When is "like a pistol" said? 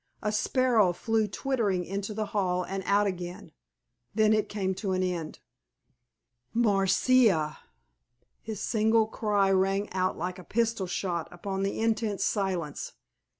10.17-10.87